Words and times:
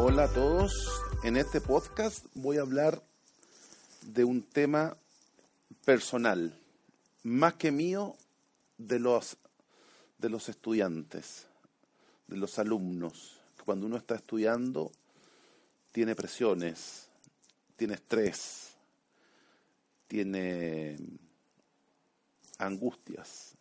Hola 0.00 0.24
a 0.24 0.32
todos. 0.32 1.02
En 1.24 1.36
este 1.36 1.60
podcast 1.60 2.24
voy 2.34 2.58
a 2.58 2.60
hablar 2.60 3.02
de 4.02 4.22
un 4.22 4.44
tema 4.44 4.96
personal, 5.84 6.56
más 7.24 7.54
que 7.54 7.72
mío, 7.72 8.14
de 8.78 9.00
los, 9.00 9.38
de 10.18 10.28
los 10.28 10.48
estudiantes, 10.48 11.48
de 12.28 12.36
los 12.36 12.60
alumnos. 12.60 13.40
Cuando 13.64 13.86
uno 13.86 13.96
está 13.96 14.14
estudiando, 14.14 14.92
tiene 15.90 16.14
presiones, 16.14 17.08
tiene 17.74 17.94
estrés, 17.94 18.74
tiene 20.06 20.96
angustias. 22.58 23.56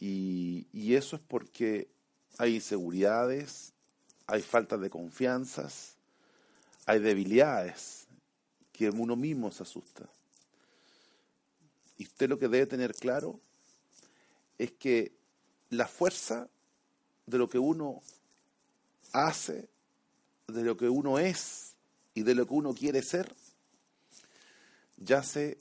Y, 0.00 0.66
y 0.72 0.96
eso 0.96 1.14
es 1.14 1.22
porque 1.22 1.86
hay 2.38 2.56
inseguridades, 2.56 3.72
hay 4.26 4.42
falta 4.42 4.76
de 4.76 4.90
confianzas, 4.90 5.94
hay 6.84 6.98
debilidades 7.00 8.06
que 8.72 8.90
uno 8.90 9.16
mismo 9.16 9.50
se 9.50 9.62
asusta. 9.62 10.08
Y 11.98 12.04
usted 12.04 12.28
lo 12.28 12.38
que 12.38 12.48
debe 12.48 12.66
tener 12.66 12.94
claro 12.94 13.40
es 14.58 14.72
que 14.72 15.12
la 15.70 15.86
fuerza 15.86 16.48
de 17.26 17.38
lo 17.38 17.48
que 17.48 17.58
uno 17.58 18.02
hace, 19.12 19.68
de 20.46 20.62
lo 20.62 20.76
que 20.76 20.88
uno 20.88 21.18
es 21.18 21.74
y 22.14 22.22
de 22.22 22.34
lo 22.34 22.46
que 22.46 22.54
uno 22.54 22.74
quiere 22.74 23.02
ser, 23.02 23.34
yace 24.96 25.58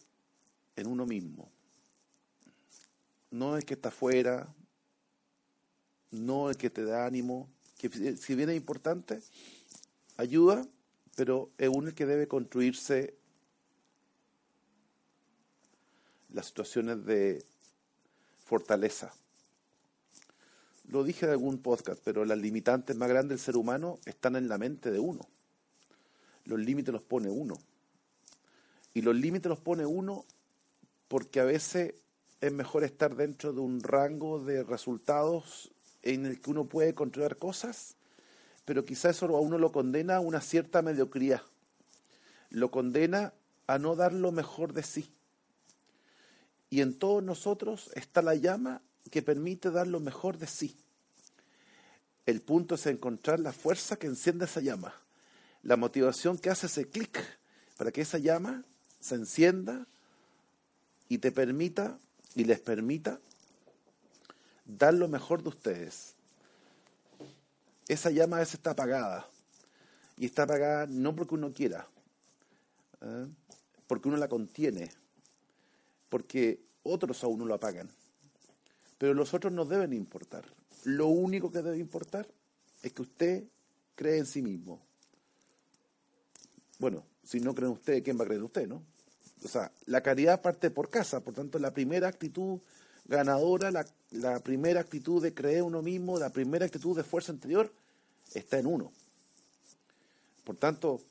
en 0.75 0.87
uno 0.87 1.05
mismo. 1.05 1.49
No 3.31 3.57
es 3.57 3.65
que 3.65 3.73
está 3.73 3.89
afuera, 3.89 4.47
no 6.11 6.49
es 6.49 6.57
que 6.57 6.69
te 6.69 6.83
da 6.83 7.05
ánimo, 7.05 7.49
que 7.77 8.17
si 8.17 8.35
bien 8.35 8.49
es 8.49 8.55
importante, 8.55 9.21
ayuda, 10.17 10.65
pero 11.15 11.49
es 11.57 11.69
uno 11.69 11.89
el 11.89 11.95
que 11.95 12.05
debe 12.05 12.27
construirse 12.27 13.15
las 16.29 16.47
situaciones 16.47 17.05
de 17.05 17.43
fortaleza. 18.45 19.13
Lo 20.89 21.03
dije 21.03 21.25
en 21.25 21.31
algún 21.31 21.59
podcast, 21.59 21.99
pero 22.03 22.25
las 22.25 22.37
limitantes 22.37 22.95
más 22.95 23.09
grandes 23.09 23.37
del 23.37 23.45
ser 23.45 23.57
humano 23.57 23.99
están 24.05 24.35
en 24.35 24.47
la 24.47 24.57
mente 24.57 24.91
de 24.91 24.99
uno. 24.99 25.27
Los 26.43 26.59
límites 26.59 26.93
los 26.93 27.03
pone 27.03 27.29
uno. 27.29 27.57
Y 28.93 29.01
los 29.01 29.15
límites 29.15 29.49
los 29.49 29.59
pone 29.59 29.85
uno 29.85 30.25
porque 31.07 31.39
a 31.39 31.43
veces 31.43 31.95
es 32.41 32.51
mejor 32.51 32.83
estar 32.83 33.15
dentro 33.15 33.53
de 33.53 33.61
un 33.61 33.81
rango 33.81 34.43
de 34.43 34.63
resultados 34.63 35.71
en 36.05 36.25
el 36.25 36.39
que 36.39 36.51
uno 36.51 36.65
puede 36.65 36.93
controlar 36.93 37.35
cosas, 37.37 37.95
pero 38.63 38.85
quizás 38.85 39.17
eso 39.17 39.25
a 39.25 39.39
uno 39.39 39.57
lo 39.57 39.71
condena 39.71 40.15
a 40.15 40.19
una 40.21 40.39
cierta 40.39 40.81
mediocridad. 40.81 41.41
Lo 42.49 42.71
condena 42.71 43.33
a 43.67 43.77
no 43.79 43.95
dar 43.95 44.13
lo 44.13 44.31
mejor 44.31 44.73
de 44.73 44.83
sí. 44.83 45.11
Y 46.69 46.81
en 46.81 46.97
todos 46.97 47.23
nosotros 47.23 47.89
está 47.95 48.21
la 48.21 48.35
llama 48.35 48.81
que 49.11 49.21
permite 49.21 49.71
dar 49.71 49.87
lo 49.87 49.99
mejor 49.99 50.37
de 50.37 50.47
sí. 50.47 50.75
El 52.25 52.41
punto 52.41 52.75
es 52.75 52.85
encontrar 52.85 53.39
la 53.39 53.51
fuerza 53.51 53.97
que 53.97 54.07
enciende 54.07 54.45
esa 54.45 54.61
llama, 54.61 54.93
la 55.61 55.77
motivación 55.77 56.37
que 56.37 56.49
hace 56.49 56.67
ese 56.67 56.87
clic 56.87 57.23
para 57.77 57.91
que 57.91 58.01
esa 58.01 58.17
llama 58.17 58.63
se 58.99 59.15
encienda 59.15 59.87
y 61.07 61.19
te 61.19 61.31
permita 61.31 61.99
y 62.35 62.45
les 62.45 62.59
permita 62.59 63.19
dar 64.65 64.93
lo 64.93 65.07
mejor 65.07 65.43
de 65.43 65.49
ustedes. 65.49 66.15
Esa 67.87 68.09
llama 68.09 68.37
a 68.37 68.39
veces 68.39 68.55
está 68.55 68.71
apagada. 68.71 69.27
Y 70.17 70.25
está 70.25 70.43
apagada 70.43 70.87
no 70.87 71.15
porque 71.15 71.35
uno 71.35 71.53
quiera, 71.53 71.87
¿eh? 73.01 73.27
porque 73.87 74.07
uno 74.07 74.17
la 74.17 74.29
contiene, 74.29 74.91
porque 76.09 76.61
otros 76.83 77.23
a 77.23 77.27
uno 77.27 77.45
lo 77.45 77.53
apagan. 77.53 77.89
Pero 78.97 79.13
los 79.13 79.33
otros 79.33 79.51
no 79.51 79.65
deben 79.65 79.93
importar. 79.93 80.45
Lo 80.85 81.07
único 81.07 81.51
que 81.51 81.61
debe 81.61 81.77
importar 81.79 82.27
es 82.81 82.93
que 82.93 83.01
usted 83.01 83.43
cree 83.95 84.17
en 84.17 84.25
sí 84.25 84.41
mismo. 84.41 84.79
Bueno, 86.79 87.03
si 87.23 87.39
no 87.39 87.53
cree 87.53 87.67
en 87.67 87.73
usted, 87.73 88.03
¿quién 88.03 88.17
va 88.17 88.23
a 88.23 88.27
creer 88.27 88.43
usted, 88.43 88.67
no? 88.67 88.83
O 89.43 89.47
sea, 89.47 89.71
la 89.85 90.01
caridad 90.01 90.41
parte 90.41 90.71
por 90.71 90.89
casa, 90.89 91.19
por 91.19 91.33
tanto, 91.33 91.59
la 91.59 91.73
primera 91.73 92.07
actitud 92.07 92.59
ganadora, 93.05 93.71
la, 93.71 93.85
la 94.11 94.39
primera 94.39 94.81
actitud 94.81 95.21
de 95.21 95.33
creer 95.33 95.63
uno 95.63 95.81
mismo, 95.81 96.17
la 96.17 96.29
primera 96.29 96.65
actitud 96.65 96.95
de 96.95 97.03
fuerza 97.03 97.31
interior, 97.31 97.71
está 98.33 98.57
en 98.57 98.67
uno. 98.67 98.91
Por 100.43 100.55
tanto, 100.57 101.01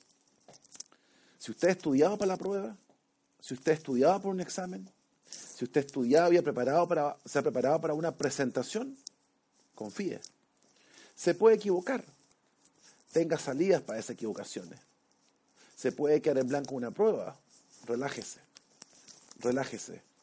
si 1.39 1.51
usted 1.51 1.69
estudiaba 1.71 2.17
para 2.17 2.33
la 2.33 2.37
prueba, 2.37 2.77
si 3.41 3.55
usted 3.55 3.73
estudiaba 3.73 4.19
para 4.19 4.31
un 4.31 4.41
examen, 4.41 4.89
si 5.29 5.65
usted 5.65 5.85
estudiaba 5.85 6.33
y 6.35 6.41
preparado 6.41 6.89
para, 6.89 7.17
se 7.25 7.39
ha 7.39 7.43
preparado 7.43 7.81
para 7.81 7.95
una 7.95 8.13
presentación, 8.13 8.97
confíe. 9.75 10.21
Se 11.15 11.35
puede 11.35 11.57
equivocar. 11.57 12.05
Tenga 13.13 13.39
salidas 13.39 13.83
para 13.83 13.99
esas 13.99 14.11
equivocaciones. 14.11 14.81
Se 15.77 15.93
puede 15.93 16.21
quedar 16.21 16.39
en 16.39 16.49
blanco 16.49 16.75
una 16.75 16.91
prueba. 16.91 17.37
Relájese. 17.87 18.41
Relájese 19.41 20.14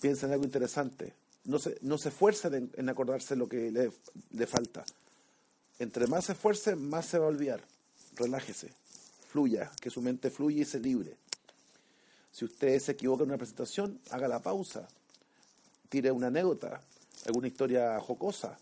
piensa 0.00 0.26
en 0.26 0.32
algo 0.32 0.44
interesante. 0.44 1.12
No 1.44 1.58
se, 1.58 1.78
no 1.82 1.98
se 1.98 2.10
esfuerce 2.10 2.48
en, 2.48 2.88
acordarse 2.88 3.36
lo 3.36 3.48
que 3.48 3.70
le, 3.70 3.90
le, 4.32 4.46
falta. 4.46 4.84
Entre 5.78 6.06
más 6.06 6.26
se 6.26 6.32
esfuerce, 6.32 6.76
más 6.76 7.06
se 7.06 7.18
va 7.18 7.26
a 7.26 7.28
olvidar. 7.28 7.62
Relájese, 8.16 8.70
fluya, 9.30 9.70
que 9.80 9.90
su 9.90 10.02
mente 10.02 10.30
fluya 10.30 10.62
y 10.62 10.64
se 10.64 10.80
libre. 10.80 11.16
Si 12.32 12.44
usted 12.44 12.78
se 12.80 12.92
equivoca 12.92 13.22
en 13.22 13.30
una 13.30 13.38
presentación, 13.38 13.98
haga 14.10 14.28
la 14.28 14.40
pausa, 14.40 14.88
tire 15.88 16.10
una 16.10 16.26
anécdota, 16.26 16.80
alguna 17.26 17.48
historia 17.48 17.98
jocosa 18.00 18.58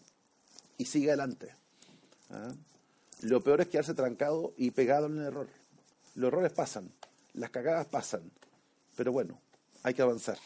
y 0.78 0.84
siga 0.84 1.12
adelante. 1.12 1.54
¿Ah? 2.30 2.52
Lo 3.22 3.42
peor 3.42 3.62
es 3.62 3.68
quedarse 3.68 3.94
trancado 3.94 4.52
y 4.56 4.70
pegado 4.70 5.06
en 5.06 5.18
el 5.18 5.24
error. 5.24 5.48
Los 6.14 6.28
errores 6.28 6.52
pasan, 6.52 6.90
las 7.34 7.50
cagadas 7.50 7.86
pasan, 7.86 8.30
pero 8.94 9.12
bueno, 9.12 9.40
hay 9.82 9.94
que 9.94 10.02
avanzar 10.02 10.38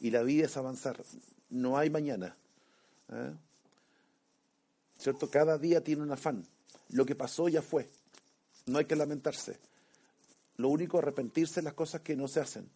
y 0.00 0.10
la 0.10 0.22
vida 0.22 0.46
es 0.46 0.56
avanzar. 0.56 1.00
No 1.50 1.76
hay 1.76 1.90
mañana. 1.90 2.34
¿eh? 3.12 3.32
¿Cierto? 4.98 5.30
Cada 5.30 5.58
día 5.58 5.84
tiene 5.84 6.02
un 6.02 6.10
afán. 6.10 6.44
Lo 6.88 7.04
que 7.04 7.14
pasó 7.14 7.48
ya 7.48 7.62
fue. 7.62 7.88
No 8.66 8.78
hay 8.78 8.86
que 8.86 8.96
lamentarse. 8.96 9.58
Lo 10.56 10.68
único 10.68 10.98
es 10.98 11.02
arrepentirse 11.02 11.60
de 11.60 11.64
las 11.64 11.74
cosas 11.74 12.00
que 12.00 12.16
no 12.16 12.28
se 12.28 12.40
hacen. 12.40 12.68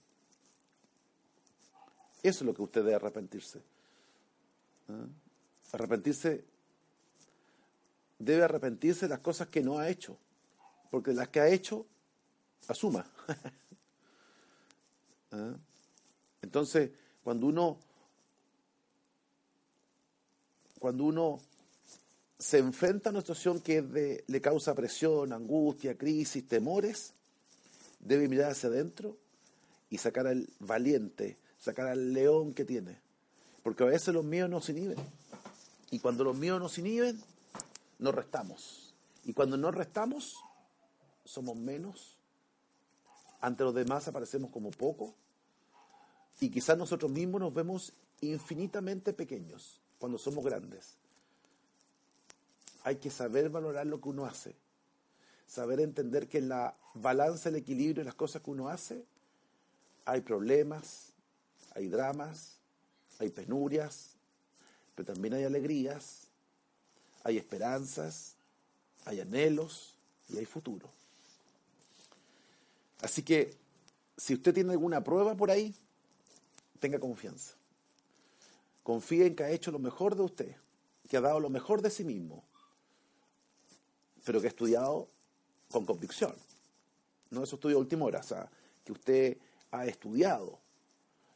Eso 2.23 2.39
es 2.39 2.47
lo 2.47 2.55
que 2.55 2.63
usted 2.63 2.83
debe 2.83 2.95
arrepentirse. 2.95 3.59
¿eh? 3.59 5.07
Arrepentirse, 5.73 6.45
debe 8.19 8.45
arrepentirse 8.45 9.07
de 9.07 9.11
las 9.11 9.21
cosas 9.21 9.49
que 9.49 9.63
no 9.63 9.79
ha 9.79 9.89
hecho. 9.89 10.17
Porque 10.91 11.13
las 11.13 11.29
que 11.29 11.41
ha 11.41 11.49
hecho, 11.49 11.87
asuma. 12.69 13.05
¿Eh? 15.33 15.57
Entonces, 16.43 16.91
cuando 17.25 17.47
uno, 17.47 17.79
cuando 20.79 21.05
uno 21.05 21.41
se 22.39 22.59
enfrenta 22.59 23.09
a 23.09 23.13
una 23.13 23.21
situación 23.23 23.61
que 23.61 24.23
le 24.27 24.41
causa 24.41 24.75
presión, 24.75 25.33
angustia, 25.33 25.97
crisis, 25.97 26.47
temores, 26.47 27.15
debe 28.01 28.29
mirar 28.29 28.53
hacia 28.53 28.69
adentro 28.69 29.17
y 29.91 29.99
sacar 29.99 30.27
al 30.27 30.49
valiente, 30.61 31.39
sacar 31.59 31.87
al 31.87 32.13
león 32.13 32.53
que 32.53 32.65
tiene. 32.65 32.99
Porque 33.63 33.83
a 33.83 33.87
veces 33.87 34.13
los 34.13 34.25
míos 34.25 34.51
nos 34.51 34.69
inhiben. 34.69 34.99
Y 35.91 36.01
cuando 36.01 36.23
los 36.23 36.37
míos 36.37 36.61
nos 36.61 36.77
inhiben, 36.79 37.19
nos 37.99 38.15
restamos. 38.15 38.95
Y 39.25 39.33
cuando 39.33 39.57
nos 39.57 39.75
restamos, 39.75 40.37
somos 41.25 41.57
menos 41.57 42.15
ante 43.45 43.63
los 43.63 43.75
demás 43.75 44.09
aparecemos 44.09 44.51
como 44.51 44.71
poco 44.71 45.15
y 46.41 46.51
quizás 46.51 46.77
nosotros 46.77 47.11
mismos 47.11 47.41
nos 47.41 47.55
vemos 47.55 47.93
infinitamente 48.21 49.13
pequeños 49.13 49.81
cuando 49.99 50.19
somos 50.19 50.45
grandes. 50.45 50.95
Hay 52.83 52.97
que 52.97 53.11
saber 53.11 53.49
valorar 53.49 53.87
lo 53.87 54.01
que 54.01 54.09
uno 54.09 54.27
hace, 54.27 54.55
saber 55.47 55.81
entender 55.81 56.29
que 56.29 56.39
en 56.39 56.49
la 56.49 56.75
balanza, 56.95 57.49
el 57.49 57.57
equilibrio 57.57 58.03
de 58.03 58.05
las 58.05 58.15
cosas 58.15 58.43
que 58.43 58.51
uno 58.51 58.69
hace, 58.69 59.05
hay 60.05 60.21
problemas, 60.21 61.13
hay 61.75 61.89
dramas, 61.89 62.57
hay 63.19 63.31
penurias, 63.31 64.11
pero 64.95 65.13
también 65.13 65.35
hay 65.35 65.45
alegrías, 65.45 66.29
hay 67.23 67.39
esperanzas, 67.39 68.35
hay 69.05 69.21
anhelos 69.21 69.95
y 70.29 70.39
hay 70.39 70.45
futuro. 70.45 70.89
Así 73.01 73.23
que 73.23 73.55
si 74.17 74.35
usted 74.35 74.55
tiene 74.55 74.73
alguna 74.73 75.03
prueba 75.03 75.35
por 75.35 75.51
ahí, 75.51 75.75
tenga 76.85 76.99
confianza. 76.99 77.55
Confíe 78.83 79.25
en 79.25 79.35
que 79.35 79.43
ha 79.43 79.51
hecho 79.51 79.71
lo 79.71 79.79
mejor 79.79 80.17
de 80.17 80.23
usted, 80.23 80.55
que 81.09 81.17
ha 81.17 81.23
dado 81.23 81.41
lo 81.41 81.49
mejor 81.49 81.81
de 81.81 81.89
sí 81.89 82.05
mismo, 82.05 82.45
pero 84.23 84.39
que 84.39 84.49
ha 84.49 84.51
estudiado 84.51 85.09
con 85.71 85.87
convicción. 85.87 86.35
No 87.31 87.43
es 87.43 87.51
estudio 87.51 87.77
de 87.77 87.81
última 87.81 88.05
hora, 88.05 88.21
o 88.21 88.23
sea, 88.23 88.51
que 88.85 88.93
usted 88.93 89.39
ha 89.71 89.87
estudiado. 89.87 90.59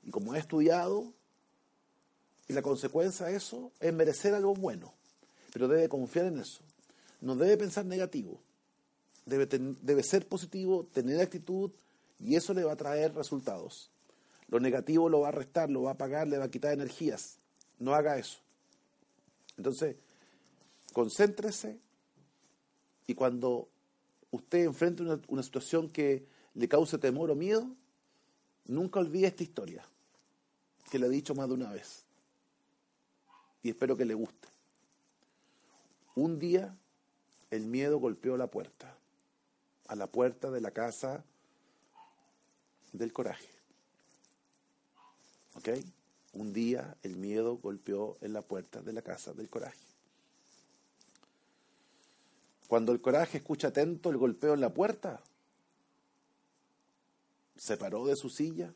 Y 0.03 0.11
como 0.11 0.35
ha 0.35 0.39
estudiado, 0.39 1.15
y 2.47 2.53
la 2.53 2.61
consecuencia 2.61 3.25
de 3.25 3.37
eso 3.37 3.73
es 3.81 3.95
merecer 3.95 4.35
algo 4.35 4.53
bueno, 4.53 4.93
pero 5.55 5.67
debe 5.67 5.89
confiar 5.89 6.27
en 6.27 6.41
eso. 6.41 6.61
No 7.23 7.37
debe 7.37 7.57
pensar 7.57 7.87
negativo, 7.87 8.39
debe, 9.25 9.47
debe 9.81 10.03
ser 10.03 10.29
positivo, 10.29 10.87
tener 10.93 11.19
actitud 11.23 11.71
y 12.21 12.37
eso 12.37 12.53
le 12.53 12.65
va 12.65 12.73
a 12.73 12.77
traer 12.77 13.15
resultados. 13.15 13.89
Lo 14.49 14.61
negativo 14.61 15.09
lo 15.09 15.21
va 15.21 15.29
a 15.29 15.33
restar, 15.33 15.71
lo 15.71 15.83
va 15.83 15.91
a 15.91 15.95
apagar, 15.95 16.27
le 16.27 16.39
va 16.39 16.45
a 16.45 16.51
quitar 16.51 16.73
energías. 16.73 17.39
No 17.79 17.95
haga 17.95 18.19
eso. 18.19 18.39
Entonces, 19.57 19.97
concéntrese 20.93 21.79
y 23.07 23.15
cuando 23.15 23.69
usted 24.31 24.65
enfrente 24.65 25.03
una, 25.03 25.21
una 25.29 25.43
situación 25.43 25.89
que 25.89 26.27
le 26.55 26.69
cause 26.69 26.99
temor 26.99 27.31
o 27.31 27.35
miedo, 27.35 27.69
nunca 28.67 29.01
olvide 29.01 29.29
esta 29.29 29.43
historia, 29.43 29.85
que 30.91 30.99
le 30.99 31.07
he 31.07 31.11
dicho 31.11 31.35
más 31.35 31.49
de 31.49 31.55
una 31.55 31.73
vez 31.73 32.09
y 33.63 33.71
espero 33.71 33.97
que 33.97 34.05
le 34.05 34.15
guste. 34.15 34.49
Un 36.15 36.39
día 36.39 36.77
el 37.51 37.67
miedo 37.67 37.99
golpeó 37.99 38.37
la 38.37 38.49
puerta, 38.49 38.97
a 39.87 39.95
la 39.95 40.07
puerta 40.07 40.51
de 40.51 40.61
la 40.61 40.71
casa 40.71 41.25
del 42.93 43.13
coraje. 43.13 43.58
Un 46.33 46.53
día 46.53 46.97
el 47.03 47.17
miedo 47.17 47.57
golpeó 47.57 48.17
en 48.21 48.33
la 48.33 48.43
puerta 48.43 48.81
de 48.81 48.93
la 48.93 49.03
casa 49.03 49.33
del 49.33 49.49
coraje. 49.49 49.79
Cuando 52.69 52.93
el 52.93 53.01
coraje 53.01 53.39
escucha 53.39 53.69
atento 53.69 54.11
el 54.11 54.19
golpeo 54.19 54.55
en 54.55 54.61
la 54.61 54.73
puerta, 54.73 55.21
se 57.57 57.77
paró 57.77 58.05
de 58.07 58.15
su 58.15 58.29
silla. 58.29 58.73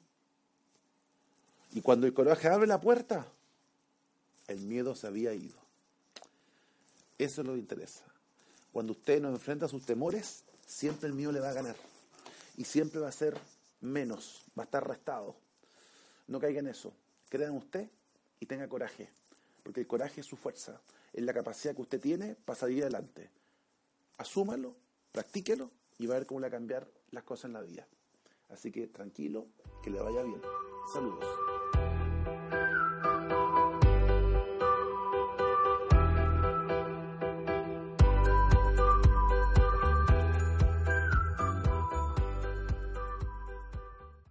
Y 1.72 1.82
cuando 1.82 2.06
el 2.06 2.14
coraje 2.14 2.48
abre 2.48 2.66
la 2.66 2.80
puerta, 2.80 3.26
el 4.48 4.60
miedo 4.60 4.94
se 4.94 5.06
había 5.06 5.34
ido. 5.34 5.56
Eso 7.18 7.42
es 7.42 7.46
lo 7.46 7.52
que 7.54 7.60
interesa. 7.60 8.04
Cuando 8.72 8.92
usted 8.92 9.20
no 9.20 9.28
enfrenta 9.28 9.68
sus 9.68 9.84
temores, 9.84 10.42
siempre 10.66 11.08
el 11.08 11.14
miedo 11.14 11.30
le 11.30 11.40
va 11.40 11.50
a 11.50 11.54
ganar. 11.54 11.76
Y 12.56 12.64
siempre 12.64 13.00
va 13.00 13.08
a 13.08 13.12
ser 13.12 13.38
menos, 13.80 14.42
va 14.58 14.62
a 14.62 14.66
estar 14.66 14.86
restado. 14.86 15.36
No 16.32 16.40
caiga 16.40 16.60
en 16.60 16.68
eso. 16.68 16.94
Crea 17.28 17.48
en 17.48 17.56
usted 17.58 17.90
y 18.40 18.46
tenga 18.46 18.66
coraje. 18.66 19.10
Porque 19.62 19.80
el 19.80 19.86
coraje 19.86 20.22
es 20.22 20.26
su 20.26 20.38
fuerza, 20.38 20.80
es 21.12 21.22
la 21.22 21.34
capacidad 21.34 21.74
que 21.74 21.82
usted 21.82 22.00
tiene 22.00 22.36
para 22.36 22.58
salir 22.58 22.82
adelante. 22.84 23.28
Asúmalo, 24.16 24.74
practíquelo 25.12 25.70
y 25.98 26.06
va 26.06 26.14
a 26.14 26.18
ver 26.20 26.26
cómo 26.26 26.40
le 26.40 26.44
va 26.44 26.48
a 26.48 26.58
cambiar 26.58 26.88
las 27.10 27.24
cosas 27.24 27.44
en 27.44 27.52
la 27.52 27.60
vida. 27.60 27.86
Así 28.48 28.72
que 28.72 28.86
tranquilo, 28.86 29.48
que 29.82 29.90
le 29.90 30.00
vaya 30.00 30.22
bien. 30.22 30.40
Saludos. 30.90 31.61